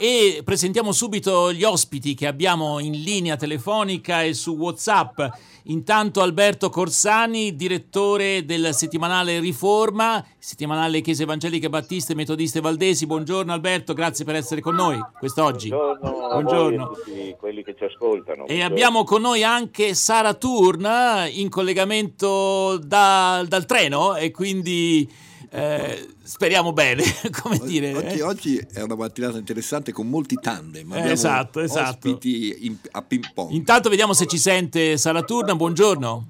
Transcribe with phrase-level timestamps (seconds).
[0.00, 5.20] e presentiamo subito gli ospiti che abbiamo in linea telefonica e su WhatsApp.
[5.64, 13.06] Intanto Alberto Corsani, direttore del settimanale Riforma, settimanale Chiese Evangeliche Battiste Metodiste Valdesi.
[13.06, 15.68] Buongiorno Alberto, grazie per essere con noi quest'oggi.
[15.68, 16.84] Buongiorno, Buongiorno.
[16.84, 18.46] a tutti quelli che ci ascoltano.
[18.46, 20.88] E abbiamo con noi anche Sara Turn
[21.32, 27.02] in collegamento da, dal treno e quindi eh, speriamo bene,
[27.42, 27.94] come oggi, dire.
[27.94, 28.22] Oggi, eh?
[28.22, 30.92] oggi, è una mattinata interessante con molti tandem.
[30.92, 32.08] Eh, esatto, esatto.
[32.08, 33.52] Ospiti in, a ping pong.
[33.52, 35.54] Intanto vediamo se ci sente Sara Turna.
[35.54, 36.26] Buongiorno.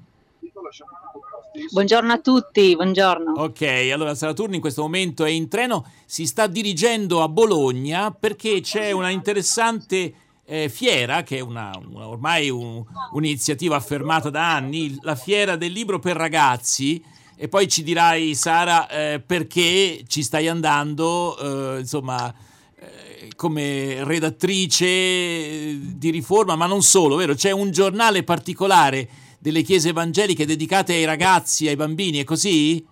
[1.71, 3.33] Buongiorno a tutti, buongiorno.
[3.33, 8.11] Ok, allora Sara Turna in questo momento è in treno, si sta dirigendo a Bologna
[8.11, 10.13] perché c'è una interessante
[10.45, 15.71] eh, fiera, che è una, una, ormai un, un'iniziativa affermata da anni, la fiera del
[15.71, 17.03] libro per ragazzi,
[17.41, 22.33] e poi ci dirai Sara eh, perché ci stai andando, eh, insomma,
[22.77, 27.35] eh, come redattrice di riforma, ma non solo, vero?
[27.35, 29.07] C'è un giornale particolare
[29.39, 32.85] delle chiese evangeliche dedicate ai ragazzi, ai bambini, è così?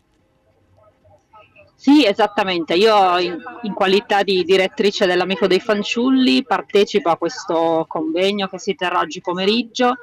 [1.76, 2.74] Sì, esattamente.
[2.76, 8.76] Io in, in, qualità di direttrice dell'Amico dei Fanciulli partecipo a questo convegno che si
[8.76, 9.96] terrà oggi pomeriggio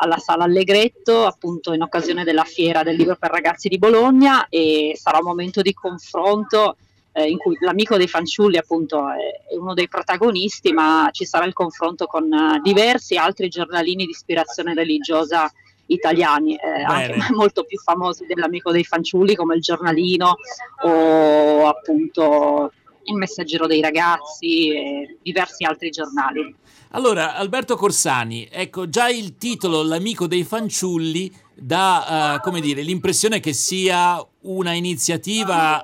[0.00, 4.92] alla Sala Allegretto, appunto in occasione della fiera del libro per ragazzi di Bologna e
[4.96, 6.76] sarà un momento di confronto
[7.12, 11.52] eh, in cui l'amico dei fanciulli appunto è, uno dei protagonisti, ma ci sarà il
[11.52, 15.50] confronto con uh, diversi altri giornalini di ispirazione religiosa
[15.86, 20.36] italiani, eh, anche molto più famosi dell'amico dei fanciulli come il giornalino
[20.84, 22.72] o appunto
[23.04, 26.54] il messaggero dei ragazzi e diversi altri giornali.
[26.92, 33.38] Allora, Alberto Corsani, ecco già il titolo L'amico dei fanciulli dà, uh, come dire, l'impressione
[33.38, 35.80] che sia una iniziativa,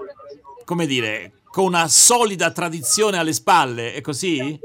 [0.64, 4.58] come dire, con una solida tradizione alle spalle, è così?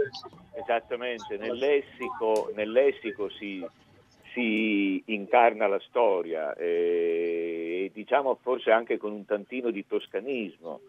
[0.53, 3.66] Esattamente, nel lessico, nel lessico si,
[4.33, 10.79] si, incarna la storia e, e, diciamo forse anche con un tantino di toscanismo.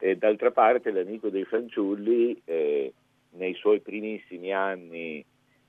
[0.00, 2.40] E d'altra parte l'amico dei fanciulli...
[2.44, 2.92] Eh,
[3.32, 5.24] nei suoi primissimi anni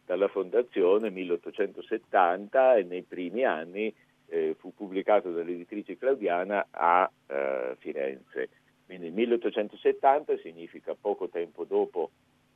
[0.06, 3.94] dalla fondazione, 1870, e nei primi anni
[4.28, 8.50] eh, fu pubblicato dall'editrice Claudiana a eh, Firenze.
[8.86, 12.12] Quindi 1870 significa poco tempo dopo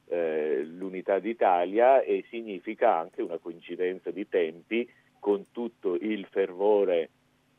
[0.07, 7.09] eh, l'unità d'Italia e significa anche una coincidenza di tempi con tutto il fervore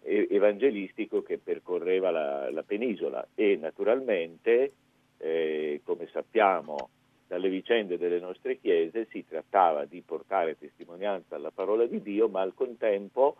[0.06, 4.72] evangelistico che percorreva la, la penisola e naturalmente,
[5.18, 6.90] eh, come sappiamo,
[7.26, 12.40] dalle vicende delle nostre chiese si trattava di portare testimonianza alla parola di Dio, ma
[12.40, 13.36] al contempo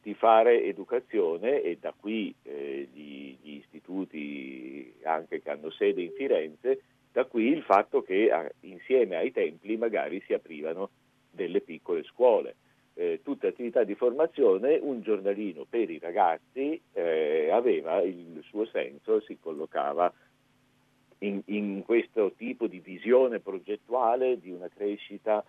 [0.00, 6.12] di fare educazione e da qui eh, gli, gli, istituti anche che hanno sede in
[6.12, 10.90] Firenze, da qui il fatto che a, insieme ai templi magari si aprivano
[11.30, 12.56] delle piccole scuole.
[12.96, 19.20] Eh, tutte attività di formazione, un giornalino per i ragazzi eh, aveva il suo senso,
[19.22, 20.12] si collocava
[21.18, 25.44] in, in questo tipo di visione progettuale di una crescita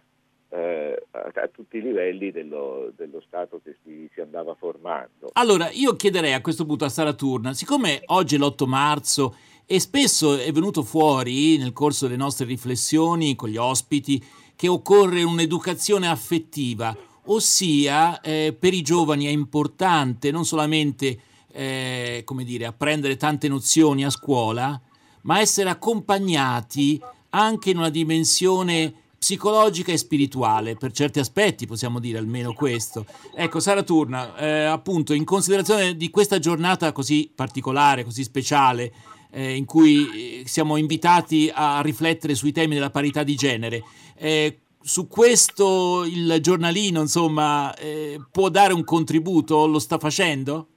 [0.50, 5.30] eh, a, a, tutti i livelli dello, dello Stato che si, si, andava formando.
[5.34, 9.36] Allora, io chiederei a questo punto a Sara Turna, siccome oggi è l'8 marzo
[9.66, 14.24] e spesso è venuto fuori nel corso delle nostre riflessioni con gli ospiti
[14.56, 16.96] che occorre un'educazione affettiva,
[17.26, 21.20] ossia eh, per i giovani è importante non solamente
[21.52, 24.80] eh, come dire, apprendere tante nozioni a scuola,
[25.22, 32.18] ma essere accompagnati anche in una dimensione psicologica e spirituale, per certi aspetti possiamo dire
[32.18, 33.06] almeno questo.
[33.34, 38.94] Ecco, Sara Turna, eh, appunto, in considerazione di questa giornata così particolare, così speciale,
[39.32, 43.84] eh, in cui eh, siamo invitati a riflettere sui temi della parità di genere,
[44.16, 49.66] eh, su questo il giornalino, insomma, eh, può dare un contributo?
[49.66, 50.68] Lo sta facendo?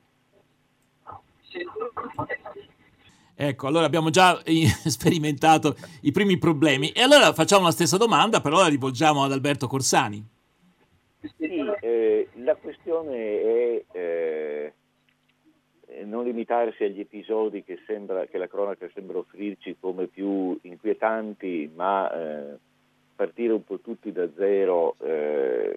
[3.35, 4.41] Ecco, allora abbiamo già
[4.87, 6.91] sperimentato i primi problemi.
[6.91, 10.27] E allora facciamo la stessa domanda, però la rivolgiamo ad Alberto Corsani.
[11.37, 14.73] Sì, eh, la questione è eh,
[16.05, 22.11] non limitarsi agli episodi che, sembra, che, la cronaca sembra offrirci come più inquietanti, ma
[22.11, 22.59] eh,
[23.19, 25.76] partire un po' tutti da zero eh,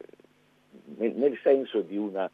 [0.97, 2.29] nel, senso di una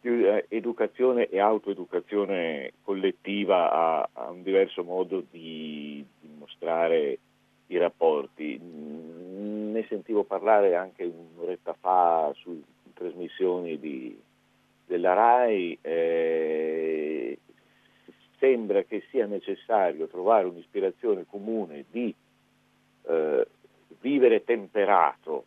[0.00, 7.18] eh, educazione e autoeducazione collettiva a, a un diverso modo di, di, mostrare
[7.66, 8.60] i rapporti.
[8.62, 12.62] Mm, ne sentivo parlare anche un'oretta fa su
[12.94, 14.16] trasmissioni di,
[14.86, 15.78] della RAI.
[15.82, 17.38] Eh,
[18.38, 22.14] sembra che sia necessario trovare un'ispirazione comune di
[23.08, 23.46] eh,
[24.00, 25.44] vivere temperato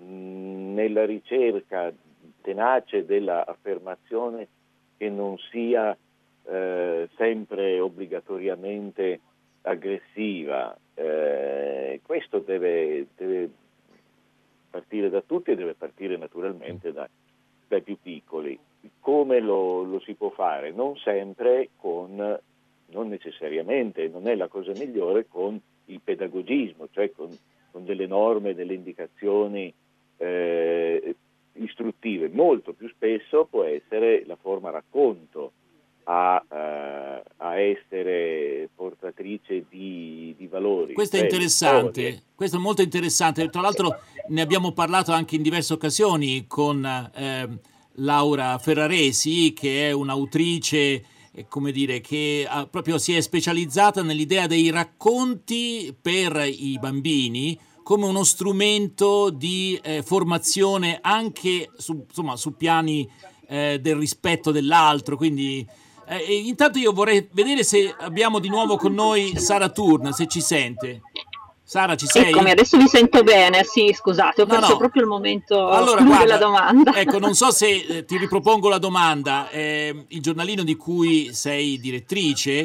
[0.00, 1.92] mm, nella ricerca
[2.40, 4.48] tenace dell'affermazione
[4.96, 5.96] che non sia
[6.44, 9.20] eh, sempre obbligatoriamente
[9.62, 10.76] aggressiva.
[10.94, 13.50] Eh, questo deve, deve,
[14.70, 17.08] partire da tutti e deve partire naturalmente da,
[17.68, 18.58] dai più piccoli.
[19.00, 20.70] Come lo, lo, si può fare?
[20.70, 22.38] Non sempre con,
[22.86, 27.28] non necessariamente, non è la cosa migliore con il pedagogismo, cioè con,
[27.70, 29.72] con delle norme, delle indicazioni
[30.16, 31.14] eh,
[31.54, 32.28] istruttive.
[32.28, 35.52] Molto più spesso può essere la forma racconto
[36.04, 40.94] a, uh, a essere portatrice di, di, valori.
[40.94, 42.22] Questo è interessante, storie.
[42.34, 43.48] questo è molto interessante.
[43.48, 47.48] Tra l'altro ne abbiamo parlato anche in diverse occasioni con eh,
[47.94, 51.04] Laura Ferraresi, che è un'autrice eh,
[51.48, 58.06] come dire, che ha, proprio si è specializzata nell'idea dei racconti per i bambini come
[58.06, 63.08] uno strumento di eh, formazione anche su, insomma, su piani
[63.48, 65.66] eh, del rispetto dell'altro, quindi
[66.06, 70.40] eh, intanto io vorrei vedere se abbiamo di nuovo con noi Sara Turn, se ci
[70.40, 71.02] sente.
[71.70, 72.30] Sara, ci sei?
[72.30, 73.62] Eccomi, adesso vi sento bene.
[73.62, 74.76] Sì, scusate, ho no, perso no.
[74.76, 76.92] proprio il momento allora, guarda, della domanda.
[76.96, 79.48] Ecco, non so se eh, ti ripropongo la domanda.
[79.50, 82.58] Eh, il giornalino di cui sei direttrice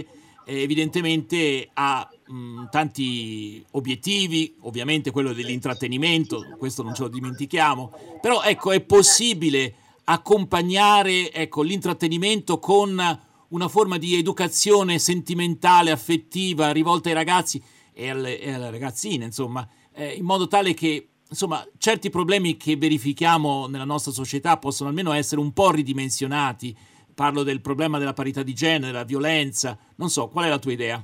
[0.44, 8.42] eh, evidentemente ha mh, tanti obiettivi, ovviamente quello dell'intrattenimento, questo non ce lo dimentichiamo, però
[8.42, 9.76] ecco, è possibile
[10.06, 13.20] accompagnare ecco, l'intrattenimento con
[13.50, 17.62] una forma di educazione sentimentale, affettiva, rivolta ai ragazzi
[17.96, 22.76] e alle, e alle ragazzine, insomma, eh, in modo tale che insomma, certi problemi che
[22.76, 26.76] verifichiamo nella nostra società possono almeno essere un po' ridimensionati.
[27.16, 30.74] Parlo del problema della parità di genere, della violenza, non so, qual è la tua
[30.74, 31.04] idea?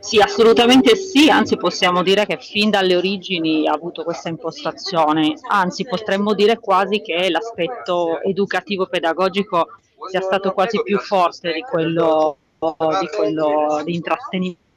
[0.00, 5.84] Sì, assolutamente sì, anzi possiamo dire che fin dalle origini ha avuto questa impostazione, anzi
[5.84, 9.68] potremmo dire quasi che l'aspetto educativo pedagogico
[10.10, 14.68] sia stato quasi più forte di quello di, quello di intrattenimento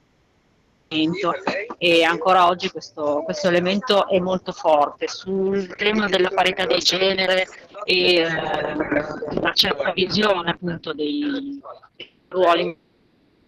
[1.78, 7.48] e ancora oggi questo, questo, elemento è molto forte sul tema della parità di genere
[7.84, 8.28] e eh,
[9.32, 11.62] una certa visione appunto dei,
[11.96, 12.78] dei ruoli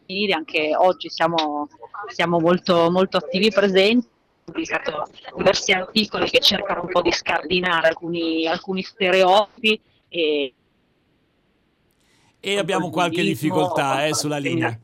[0.05, 1.67] femminili anche oggi siamo,
[2.07, 7.11] siamo molto, molto attivi e presenti ho pubblicato diversi articoli che cercano un po' di
[7.11, 10.53] scardinare alcuni, alcuni stereotipi e
[12.45, 14.79] e abbiamo qualche difficoltà eh, sulla linea.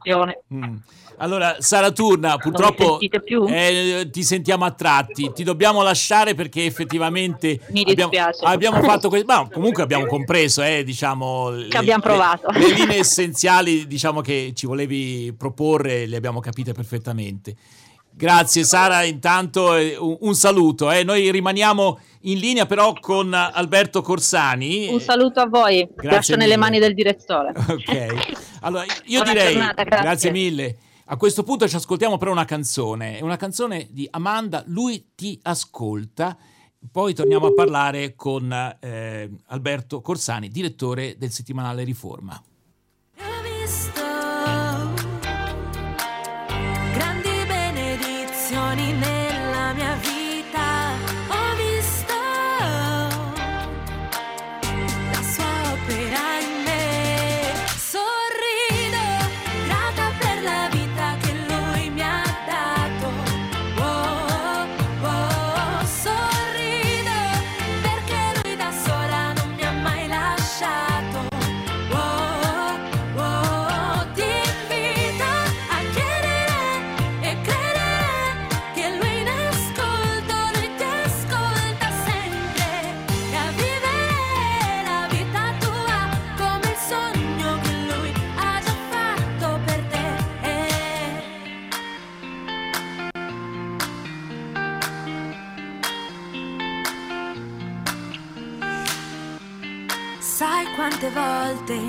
[0.51, 0.77] Mm.
[1.21, 8.12] Allora, Sara Turna, purtroppo eh, ti sentiamo a tratti, ti dobbiamo lasciare perché effettivamente abbiamo,
[8.41, 12.50] abbiamo, fatto questo, ma comunque abbiamo compreso, eh, diciamo, che le, abbiamo provato.
[12.50, 17.56] Le, le linee essenziali diciamo, che ci volevi proporre, le abbiamo capite perfettamente.
[18.13, 20.89] Grazie Sara, intanto eh, un, saluto.
[20.89, 21.03] Eh.
[21.03, 24.88] Noi rimaniamo in linea però con Alberto Corsani.
[24.88, 27.53] Un saluto a voi, grazie nelle mani del direttore.
[27.56, 30.03] Ok, allora io Buona direi giornata, grazie.
[30.03, 30.77] grazie mille.
[31.11, 36.37] A questo punto ci ascoltiamo però una canzone, una canzone di Amanda, Lui ti ascolta.
[36.89, 38.49] Poi torniamo a parlare con
[38.79, 42.41] eh, Alberto Corsani, direttore del settimanale Riforma.
[101.13, 101.80] Volte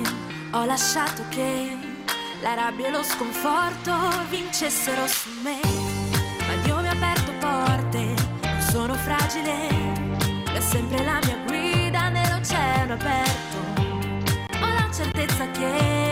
[0.51, 1.77] ho lasciato che
[2.41, 3.93] la rabbia e lo sconforto
[4.29, 5.59] vincessero su me.
[6.47, 8.13] Ma Dio mi ha aperto porte,
[8.43, 9.67] non sono fragile,
[10.53, 13.57] è sempre la mia guida nell'oceano aperto.
[14.61, 16.02] Ho la certezza che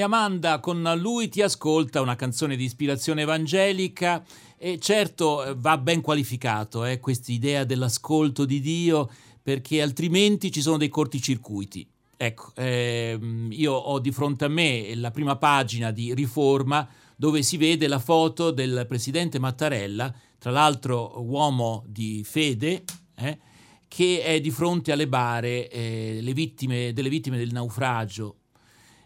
[0.00, 4.24] E Amanda con lui ti ascolta una canzone di ispirazione evangelica
[4.56, 9.10] e certo eh, va ben qualificato eh, questa idea dell'ascolto di Dio
[9.42, 11.86] perché altrimenti ci sono dei corticircuiti.
[12.16, 17.58] Ecco, ehm, io ho di fronte a me la prima pagina di Riforma dove si
[17.58, 22.84] vede la foto del presidente Mattarella, tra l'altro uomo di fede,
[23.16, 23.38] eh,
[23.86, 28.36] che è di fronte alle bare eh, vittime, delle vittime del naufragio.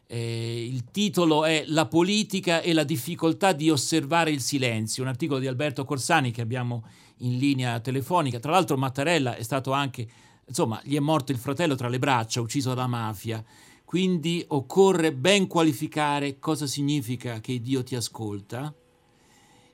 [0.06, 5.40] Eh, il titolo è La politica e la difficoltà di osservare il silenzio, un articolo
[5.40, 6.84] di Alberto Corsani che abbiamo
[7.18, 8.38] in linea telefonica.
[8.38, 10.06] Tra l'altro Mattarella è stato anche,
[10.46, 13.42] insomma, gli è morto il fratello tra le braccia, ucciso dalla mafia.
[13.84, 18.74] Quindi occorre ben qualificare cosa significa che Dio ti ascolta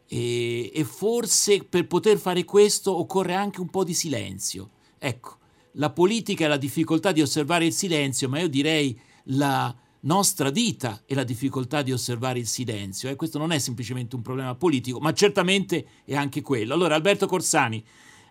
[0.06, 4.70] e, e forse per poter fare questo occorre anche un po' di silenzio.
[4.98, 5.38] Ecco,
[5.74, 11.02] la politica è la difficoltà di osservare il silenzio, ma io direi la nostra vita
[11.04, 13.08] è la difficoltà di osservare il silenzio.
[13.08, 13.16] E eh?
[13.16, 16.74] questo non è semplicemente un problema politico, ma certamente è anche quello.
[16.74, 17.84] Allora, Alberto Corsani,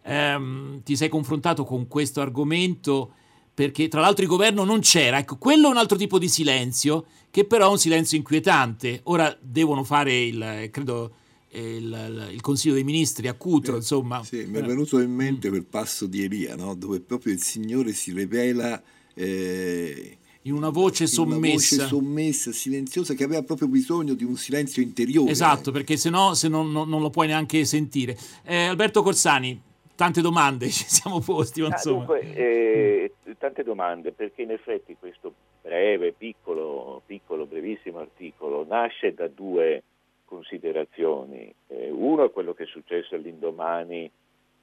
[0.03, 3.13] ehm, ti sei confrontato con questo argomento
[3.53, 5.17] perché tra l'altro il governo non c'era.
[5.17, 9.01] Ecco, quello è un altro tipo di silenzio, che però è un silenzio inquietante.
[9.03, 11.13] Ora devono fare il, credo,
[11.49, 14.23] il, il, Consiglio dei Ministri a Cutro, eh, insomma.
[14.23, 15.51] Sì, mi è venuto in mente mm.
[15.51, 16.73] quel passo di Elia, no?
[16.73, 18.81] dove proprio il Signore si rivela
[19.13, 21.75] eh, in una voce sommessa.
[21.75, 25.31] Una voce sommessa, silenziosa, che aveva proprio bisogno di un silenzio interiore.
[25.31, 28.17] Esatto, perché se no, no, non lo puoi neanche sentire.
[28.43, 29.61] Eh, Alberto Corsani,
[29.95, 31.61] tante domande ci siamo posti.
[31.61, 39.13] Ah, dunque, eh, tante domande, perché in effetti questo breve, piccolo, piccolo, brevissimo articolo nasce
[39.13, 39.83] da due
[40.25, 41.53] considerazioni.
[41.67, 44.09] Eh, uno è quello che è successo all'indomani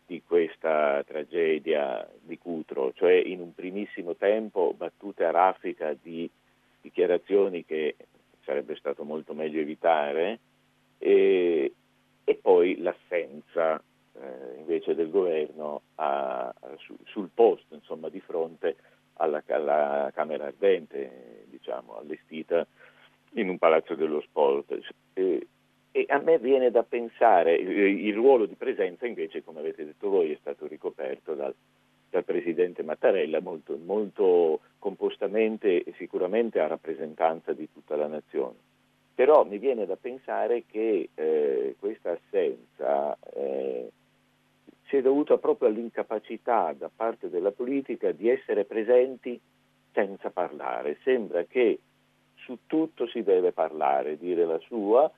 [0.07, 6.31] di questa tragedia di Cutro, cioè in un primissimo tempo battute a raffica di
[6.81, 7.97] dichiarazioni che
[8.45, 10.39] sarebbe stato molto meglio evitare
[10.99, 11.73] e,
[12.25, 13.83] e poi l'assenza
[14.15, 18.77] eh, invece del governo a, su, sul posto, insomma, di fronte
[19.15, 22.67] alla, alla Camera Ardente, diciamo, allestita
[23.33, 24.79] in un palazzo dello sport.
[25.15, 25.47] E,
[25.97, 30.31] e a me viene da pensare, il ruolo di presenza invece, come avete detto voi,
[30.31, 31.55] è stato ricoperto dal,
[32.11, 38.57] dal Presidente Mattarella molto, molto, compostamente e sicuramente a rappresentanza di tutta la nazione.
[39.15, 43.89] Però mi viene da pensare che eh, questa assenza eh,
[44.89, 49.41] sia dovuta proprio all'incapacità da parte della politica di essere presenti
[49.95, 50.99] senza parlare.
[51.03, 51.79] Sembra che
[52.35, 55.11] su tutto si deve parlare, dire la sua,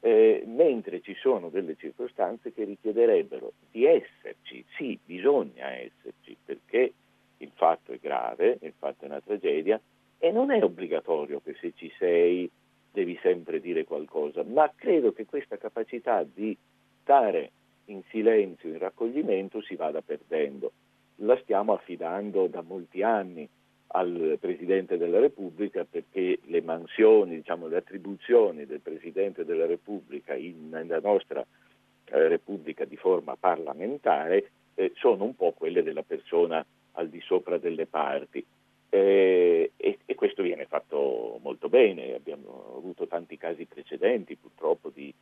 [0.00, 6.92] eh, mentre ci sono delle circostanze che richiederebbero di esserci, sì, bisogna esserci, perché
[7.38, 9.80] il fatto è grave, il fatto è una tragedia
[10.18, 12.50] e non è obbligatorio che se ci sei
[12.90, 16.56] devi sempre dire qualcosa, ma credo che questa capacità di
[17.02, 17.50] stare
[17.86, 20.72] in silenzio, in raccoglimento, si vada perdendo.
[21.16, 23.48] La stiamo affidando da molti anni
[23.88, 30.68] al Presidente della Repubblica perché le mansioni, diciamo, le attribuzioni del Presidente della Repubblica in,
[30.68, 37.08] nella nostra eh, Repubblica di forma parlamentare eh, sono un po' quelle della persona al
[37.08, 38.44] di sopra delle parti.
[38.90, 45.12] Eh, e, e, questo viene fatto molto bene, abbiamo avuto tanti casi precedenti purtroppo di,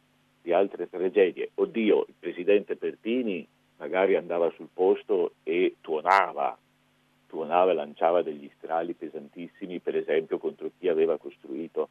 [0.42, 1.50] di altre tragedie.
[1.54, 3.46] Oddio, il Presidente Pertini
[3.78, 6.56] magari andava sul posto e tuonava
[7.26, 11.88] tuonava e lanciava degli strali pesantissimi, per esempio contro chi aveva costruito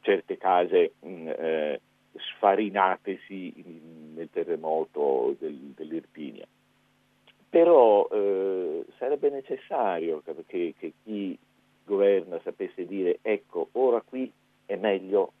[0.00, 1.80] certe case mh, mm, eh,
[2.14, 6.46] sfarinatesi in, nel terremoto del, dell'Irpinia.
[7.48, 11.38] Però eh, sarebbe necessario che, che chi
[11.84, 14.30] governa sapesse dire ecco, ora qui
[14.66, 15.32] è meglio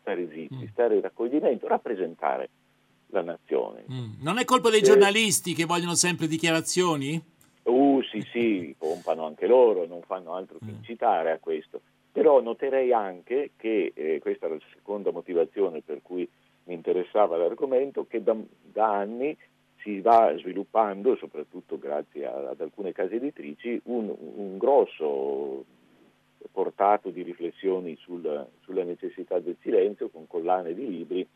[0.00, 0.68] stare zitti, mm.
[0.72, 2.48] stare in raccoglimento, rappresentare
[3.06, 3.84] la nazione.
[3.90, 4.22] Mm.
[4.22, 7.29] Non è colpa dei giornalisti che vogliono sempre dichiarazioni?
[8.02, 10.76] Sì, sì, pompano anche loro, non fanno altro che mm.
[10.76, 11.80] incitare a questo.
[12.12, 16.28] Però noterei anche che, eh, questa è la seconda motivazione per cui
[16.64, 19.36] mi interessava l'argomento, che da, da anni
[19.82, 25.64] si va sviluppando, soprattutto grazie a, ad alcune case editrici, un, un grosso
[26.50, 31.26] portato di riflessioni sul, sulla necessità del silenzio con collane di libri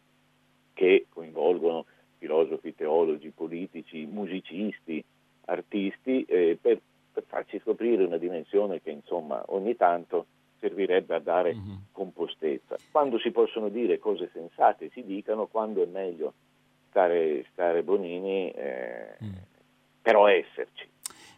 [0.73, 1.87] che coinvolgono
[2.19, 5.05] filosofi, teologi, politici, musicisti,
[5.47, 6.81] artisti eh, per,
[7.13, 10.27] per, farci scoprire una dimensione che insomma ogni tanto
[10.61, 11.77] servirebbe a dare mm-hmm.
[11.93, 12.77] compostezza.
[12.91, 16.33] Quando si possono dire cose sensate si dicano, quando è meglio
[16.89, 19.33] stare, stare bonini, eh, mm.
[20.01, 20.89] però esserci.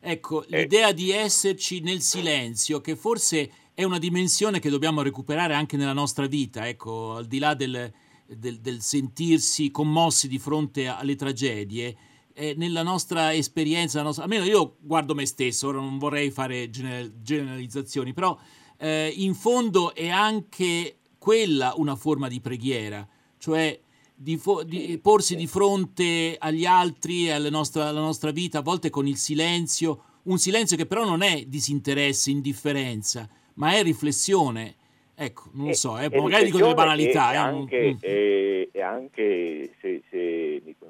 [0.01, 0.61] Ecco, eh.
[0.61, 5.93] l'idea di esserci nel silenzio, che forse è una dimensione che dobbiamo recuperare anche nella
[5.93, 7.93] nostra vita, ecco, al di là del,
[8.27, 11.97] del, del sentirsi commossi di fronte alle tragedie,
[12.39, 18.13] eh, nella nostra esperienza, nostra, almeno io guardo me stesso, ora non vorrei fare generalizzazioni,
[18.13, 18.39] però
[18.77, 23.79] eh, in fondo è anche quella una forma di preghiera, cioè
[24.15, 28.91] di, fo- di porsi di fronte agli altri, alla nostra, alla nostra vita, a volte
[28.91, 34.75] con il silenzio, un silenzio che però non è disinteresse, indifferenza, ma è riflessione.
[35.19, 37.33] Ecco, non so, eh, magari dico delle banalità.
[37.33, 37.97] E eh, anche, mm.
[38.01, 40.36] e, e anche se, se,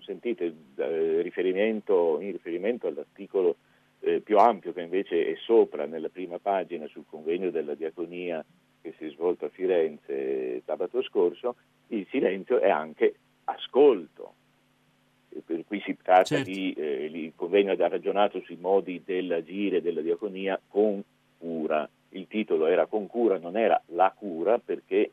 [0.07, 3.57] consentite, eh, riferimento, in riferimento all'articolo
[4.01, 8.45] eh, più ampio che invece è sopra nella prima pagina sul convegno della diaconia
[8.81, 11.57] che si è svolto a Firenze sabato scorso,
[11.89, 14.35] il silenzio è anche ascolto.
[15.45, 16.51] Per cui si tratta Certo.
[16.51, 21.03] di, eh, il convegno ha ragionato sui modi dell'agire della diaconia con
[21.37, 21.87] cura.
[22.11, 25.11] Il titolo era con cura, non era la cura, perché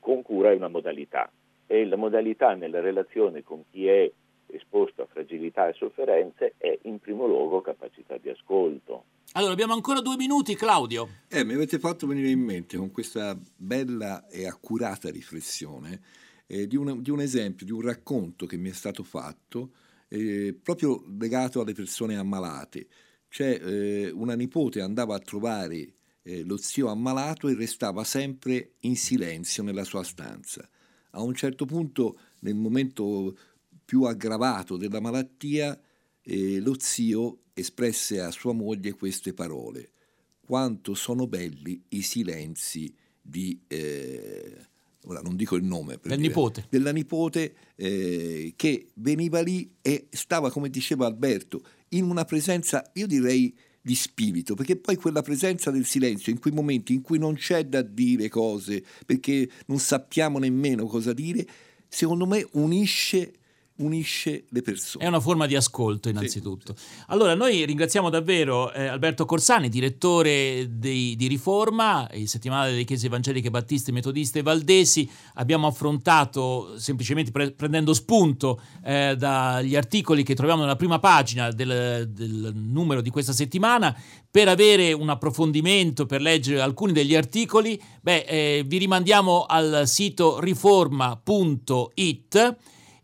[0.00, 1.30] con cura è una modalità
[1.66, 4.10] e la modalità nella relazione con chi è
[4.48, 9.04] esposto a fragilità e sofferenze è in primo luogo capacità di ascolto.
[9.32, 11.08] Allora, abbiamo ancora due minuti, Claudio.
[11.28, 16.00] Eh, mi avete fatto venire in mente con questa bella e accurata riflessione
[16.46, 19.72] eh, di, un, di un esempio, di un racconto che mi è stato fatto
[20.08, 22.86] eh, proprio legato alle persone ammalate.
[23.28, 28.96] Cioè, eh, una nipote andava a trovare eh, lo zio ammalato e restava sempre in
[28.96, 30.66] silenzio nella sua stanza.
[31.16, 33.36] A un certo punto, nel momento
[33.84, 35.78] più aggravato della malattia,
[36.20, 39.92] eh, lo zio espresse a sua moglie queste parole.
[40.40, 43.58] Quanto sono belli i silenzi di...
[43.66, 44.58] eh,
[45.04, 45.96] ora non dico il nome.
[45.98, 46.66] per Del dire- nipote.
[46.68, 53.06] Della nipote eh, che veniva lì e stava, come diceva Alberto, in una presenza, io
[53.06, 57.36] direi, di spirito, perché poi quella presenza del silenzio, in quei momenti in cui non
[57.36, 61.46] c'è da dire cose, perché non sappiamo nemmeno cosa dire,
[61.86, 63.32] secondo me unisce,
[63.78, 65.04] unisce le persone.
[65.04, 66.74] È una forma di ascolto, innanzitutto.
[67.08, 73.06] Allora, noi ringraziamo davvero eh, Alberto Corsani, direttore dei- di Riforma, il settimanale delle chiese
[73.06, 75.10] evangeliche battiste, metodiste e valdesi.
[75.34, 82.08] Abbiamo affrontato, semplicemente pre- prendendo spunto eh, dagli articoli che troviamo nella prima pagina del,
[82.10, 83.94] del numero di questa settimana,
[84.30, 90.40] per avere un approfondimento, per leggere alcuni degli articoli, beh, eh, vi rimandiamo al sito
[90.40, 91.24] riforma.it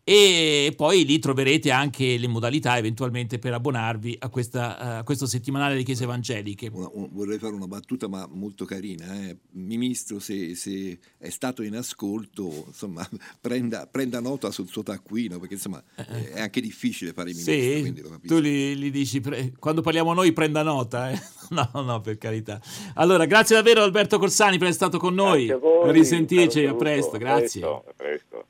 [0.05, 5.77] e poi lì troverete anche le modalità eventualmente per abbonarvi a, questa, a questo settimanale
[5.77, 6.69] di chiese evangeliche.
[6.73, 9.29] Una- un- vorrei fare una battuta ma molto carina.
[9.29, 9.37] eh.
[9.53, 13.09] Ministro, se, se è stato in ascolto, insomma,
[13.41, 17.85] prenda, prenda nota sul suo taccuino, perché insomma eh, è anche difficile fare i ministri.
[17.85, 21.21] Sì, tu gli, gli dici, pre- quando parliamo noi prenda nota, eh?
[21.51, 22.61] no, no, per carità.
[22.95, 25.47] Allora, grazie davvero Alberto Corsani per essere stato con noi.
[25.47, 27.63] Grazie a voi, Risentirci, caro a presto, grazie.
[27.65, 28.47] a presto.